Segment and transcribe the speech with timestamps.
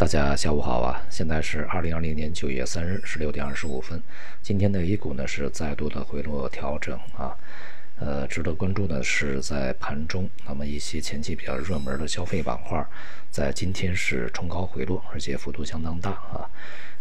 [0.00, 1.02] 大家下午好啊！
[1.10, 4.02] 现在是二零二零年九月三日十六点二十五分。
[4.40, 7.36] 今天的 A 股呢是再度的回落调整啊。
[7.98, 12.82] 呃，值得关注的是在盘中，那么一些前期比较热门的消费板块，
[13.30, 16.48] 在今天是冲高回落，而且幅度相当大啊。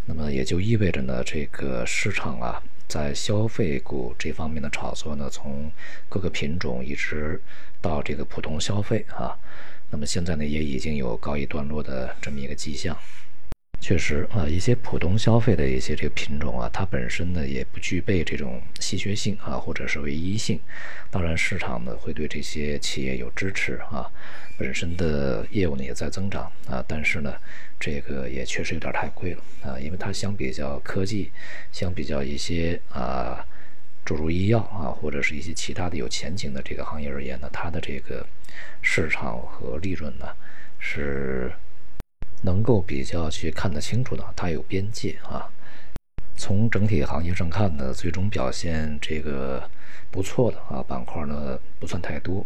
[0.06, 5.72] 那么也就意味着呢，这个市场啊，在消费股这方面的炒作呢，从
[6.10, 7.42] 各个品种一直
[7.80, 9.38] 到这个普通消费啊。
[9.92, 12.98] 那么现在呢，也已经有告一段落的这么一个迹象。
[13.82, 20.60] 确实啊，一些普通消费的一些这个品种啊，它本身呢也不具备这种稀缺性啊，或者是唯一性。
[21.10, 24.12] 当然，市场呢会对这些企业有支持啊，
[24.58, 27.34] 本身的业务呢也在增长啊，但是呢，
[27.80, 31.32] 这个也确实有点太贵了啊，因为它相比较科技，
[31.72, 33.44] 相比较一些啊。
[34.10, 38.26] 诸如医药啊，或者是一些其他的有前景的这个行业而言呢，它的这个
[38.82, 40.26] 市场和利润呢
[40.80, 41.52] 是
[42.42, 45.48] 能够比较去看得清楚的，它有边界啊。
[46.36, 49.70] 从整体行业上看呢，最终表现这个
[50.10, 52.44] 不错的啊板块呢不算太多。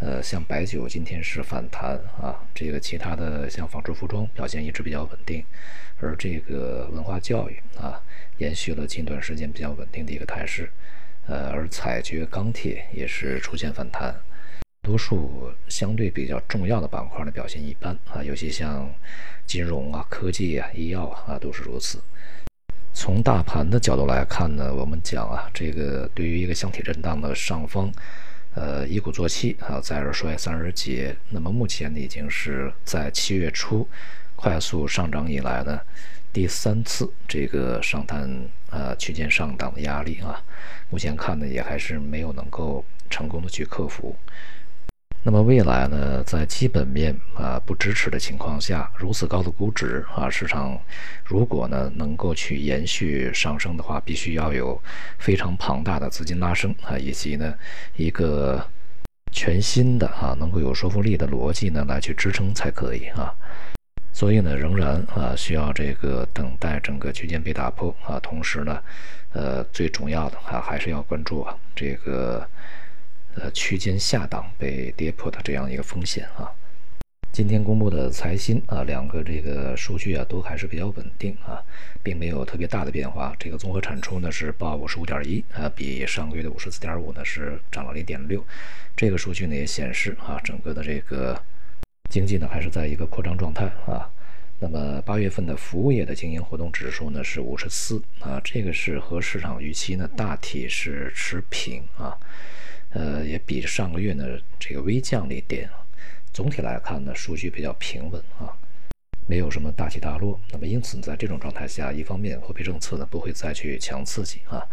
[0.00, 5.44] 呃，像白酒今天是反弹啊，这个其他的像纺织服装表现一直比较稳定，
[6.00, 8.00] 而这个文化教育啊，
[8.38, 10.70] 延续了近段时间比较稳定的一个态势，
[11.26, 14.14] 呃，而采掘、钢铁也是出现反弹，
[14.80, 18.90] 多数相对比较重要的板块呢表现一般啊，尤其像
[19.44, 22.02] 金融啊、科技啊、医药啊都是如此。
[22.94, 27.92] 从大盘的角度来看呢，我们讲啊，这个对于一个箱体震荡的上方。
[28.54, 31.16] 呃，一鼓作气啊，再而衰，三而竭。
[31.30, 33.88] 那么目前呢，已经是在七月初
[34.34, 35.80] 快速上涨以来呢，
[36.32, 38.28] 第三次这个上探
[38.70, 40.42] 呃区间上档的压力啊。
[40.90, 44.16] 目前看呢，也还是没有能够成功的去克服。
[45.22, 50.80] 那么未来呢，在基本面啊不支持的情况下，如此高的估值啊，市场
[51.24, 54.80] 如果呢能够去延续上升的话，必须要有
[55.18, 57.54] 非常庞大的资金拉升啊，以及呢
[57.96, 58.66] 一个
[59.30, 63.30] 全新的啊能够有说服力的逻辑呢来去支撑才可以啊。
[64.14, 68.82] 所以呢，仍然啊需要这个等待整个区间被打破啊，同时呢，
[69.34, 72.48] 呃最重要的啊还是要关注啊这个。
[73.34, 76.50] 呃，区间下档被跌破的这样一个风险啊。
[77.32, 81.62] 今天公布的财新啊，两个这个数据啊都还是比较稳定啊，
[82.02, 83.32] 并没有特别大的变化。
[83.38, 88.44] 这个综合产出呢是报五十五点一啊，比上个月的五十四点五呢是涨了零点六。
[88.96, 91.40] 这个数据呢也显示啊，整个的这个
[92.10, 94.10] 经济呢还是在一个扩张状态啊。
[94.58, 102.18] 那么八月份的服务业的经营活动指数呢是五十四啊，这个是和市场预期呢大体是持平啊。
[102.92, 105.68] 呃，也比上个月呢这个微降了一点，
[106.32, 108.50] 总体来看呢，数据比较平稳啊，
[109.26, 110.40] 没有什么大起大落。
[110.50, 114.66] 那么因此，在这种状态下，一方面货币政策呢不会再去强刺激啊，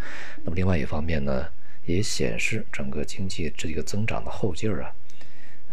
[0.43, 1.47] 那么另外一方面呢，
[1.85, 4.91] 也显示整个经济这个增长的后劲儿啊，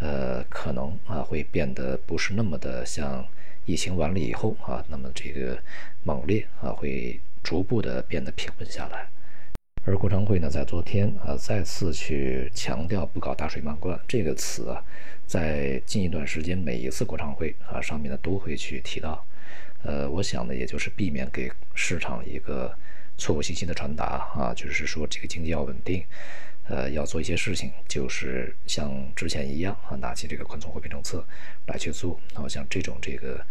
[0.01, 3.27] 呃，可能啊会变得不是那么的像
[3.65, 5.59] 疫情完了以后啊，那么这个
[6.03, 9.09] 猛烈啊，会逐步的变得平稳下来。
[9.87, 14.83] 而国常会呢，在昨天啊，再次去强调不搞大水漫灌这个词啊，
[15.27, 19.23] 在近一段时间每一次国常会啊上面呢都会去提到，
[19.83, 22.75] 呃，我想呢，也就是避免给市场一个
[23.19, 26.03] 错误信息的传达啊，就是说这个经济要稳定，
[26.67, 31.23] 呃，要做一些事情，就是像之前一样啊，拿起这个宽松货币政策
[31.67, 33.45] 来去做，好像这种这个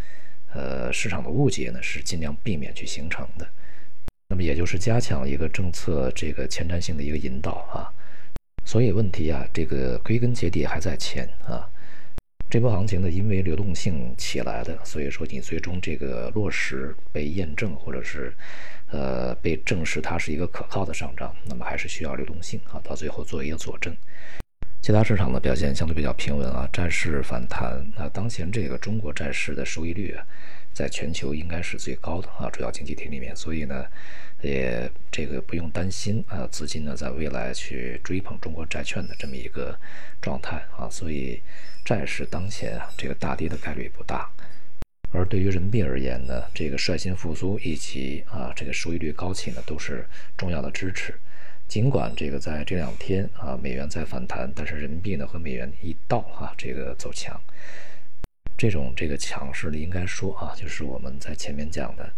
[0.51, 3.47] 呃市场的误解呢，是尽量避免去形成的。
[4.33, 7.85] 那么也就是加强一个政策这个前瞻性的一个引导啊，
[8.65, 11.69] 所以问题啊，这个归根结底还在前啊。
[12.49, 18.33] 这波行情呢，因为流动性起来的，所以说你最终这个落实被验证，或者是
[18.89, 23.95] 呃被证实它是一个可靠的上涨，那么还是需要流动性啊，到最后做一个佐证。
[24.83, 30.25] 其他市场的表现相对比较平稳啊，债市反弹啊，当前这个中国债市的收益率啊。
[30.73, 33.85] 在全球应该是最高的啊，主要经济体里面，所以呢，
[34.41, 39.79] 也这个不用担心啊，资金呢在未来去追捧中国债券的这么一个
[40.19, 41.41] 状态啊，所以
[41.85, 44.29] 债市当前啊这个大跌的概率不大。
[45.13, 50.05] 而对于人民币而言呢，这个率先复苏以及啊这个收益率高企呢，都是
[50.35, 51.13] 重要的支持。
[51.73, 57.35] 尽管这个在这两天啊美元在反弹，但是人民币呢和美元一道啊这个走强。
[58.55, 62.13] 这种这个强势的，应该说啊，就是我们在前面讲的，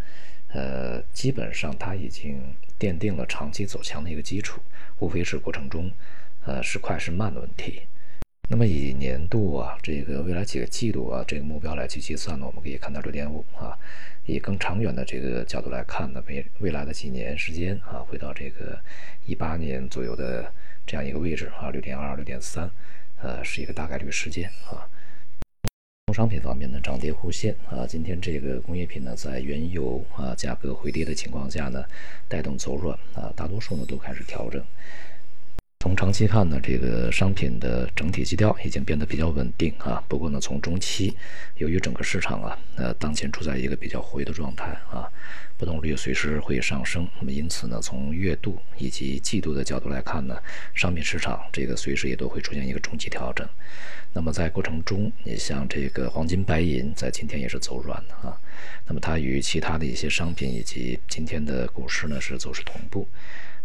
[0.49, 4.59] 呃，基本上它已经奠定了长期走强的一个基础，
[4.99, 5.89] 无非是过程中，
[6.45, 7.83] 呃，是快是慢的问题。
[8.47, 13.77] 那么以年度啊，这个未来几个季度啊，这个目标来去计算呢，我们可以看到六点五啊。
[14.27, 18.79] 以更长远的这个角度来看呢，未未来的几年时间啊，回到这个
[19.25, 20.51] 一八年左右的
[20.85, 22.69] 这样一个位置啊，六点二、六点三，
[23.21, 24.87] 呃，是一个大概率事件啊。
[26.05, 31.83] 从商品方面呢，涨跌互现啊，今天这个工业品呢，在原油啊价格回跌的情况下呢，
[32.27, 34.63] 带动走软啊，大多数呢都开始调整。
[35.95, 40.03] 长期看呢，这个商品的整体基调已经变得比较稳定啊。
[40.07, 41.15] 不过呢，从中期，
[41.57, 45.07] 由于整个市场啊，呃，当前处在一个比较活跃的状态啊，
[45.57, 47.07] 波动率随时会上升。
[47.19, 50.37] 那么因此呢，从月度以及季度的角度来看呢，
[50.73, 53.47] 商品市场这个随时也都会出现一个中期调整。
[54.13, 58.39] 那么在过程中，你像这个黄金、白银在今天也是走软的啊。
[58.87, 63.07] 那么它与其他的一些商品以及今天的股市呢是走势同步。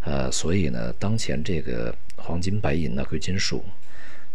[0.03, 3.65] 呃，所以呢，当前这个黄金、白银呢，贵金属，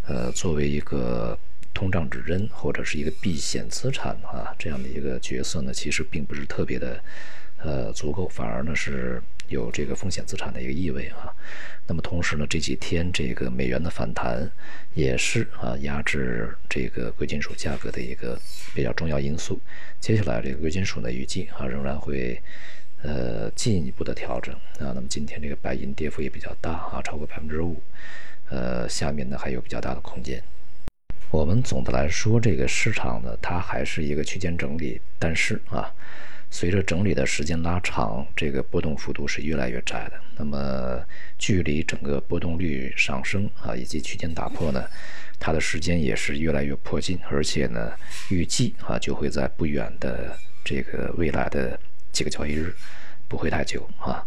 [0.08, 1.38] 呃，作为一个
[1.74, 7.02] 通胀指针或者是一个避险资产啊，这样的一个角色呢，其实并不是特别的
[7.58, 11.32] 呃足够，反而呢是有这个风险资产的一个意味啊。
[11.88, 14.52] 那么同时呢，这几天这个美元的反弹
[14.94, 18.38] 也是啊压制这个贵金属价格的一个
[18.74, 19.62] 比较重要因素。
[20.00, 22.42] 接下来这个贵金属呢，预计啊仍然会。
[23.06, 27.80] 呃，进一步的调整啊，那么今天这个白银跌幅也比较大啊，超过百分之五，
[28.50, 30.42] 呃，下面呢还有比较大的空间。
[31.30, 35.94] 我们总的来说，这个市场呢，它还是一个区间整理，但是啊，
[36.50, 40.14] 随着整理的时间拉长，这个波动幅度是越来越窄的。
[40.38, 41.00] 那么，
[41.38, 44.84] 距离整个波动率上升啊，以及区间打破呢，
[45.40, 47.92] 它的时间也是越来越迫近，而且呢，
[48.30, 51.80] 预计啊，就会在不远的这个未来的。
[52.16, 52.74] 几个交易日
[53.28, 54.26] 不会太久啊，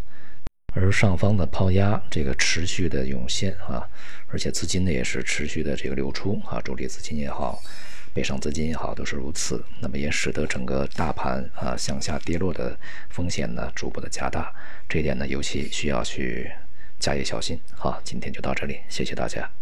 [0.75, 3.89] 而上方的抛压这个持续的涌现啊，
[4.29, 7.63] 而且资金呢也是持续的这个流出啊，主力资金也好，
[8.13, 14.53] 北上资金也好都是如此，那么也使得整个大盘啊向下跌落的风险呢逐步的加大，
[14.87, 16.53] 这一点呢尤其需要去
[17.01, 17.59] 加以小心。
[17.75, 19.58] 好，今天就到这里，谢谢大家。